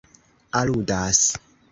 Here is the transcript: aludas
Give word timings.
aludas 0.59 1.21